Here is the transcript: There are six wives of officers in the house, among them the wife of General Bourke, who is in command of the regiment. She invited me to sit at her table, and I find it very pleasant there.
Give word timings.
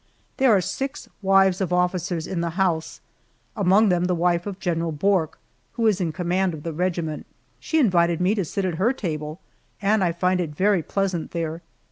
There 0.37 0.49
are 0.49 0.61
six 0.61 1.07
wives 1.21 1.61
of 1.61 1.71
officers 1.71 2.25
in 2.25 2.41
the 2.41 2.49
house, 2.57 3.01
among 3.55 3.89
them 3.89 4.05
the 4.05 4.15
wife 4.15 4.47
of 4.47 4.59
General 4.59 4.91
Bourke, 4.91 5.37
who 5.73 5.85
is 5.85 6.01
in 6.01 6.11
command 6.11 6.55
of 6.55 6.63
the 6.63 6.73
regiment. 6.73 7.27
She 7.59 7.77
invited 7.77 8.19
me 8.19 8.33
to 8.33 8.43
sit 8.43 8.65
at 8.65 8.79
her 8.81 8.93
table, 8.93 9.39
and 9.79 10.03
I 10.03 10.11
find 10.11 10.41
it 10.41 10.55
very 10.55 10.81
pleasant 10.81 11.29
there. 11.33 11.61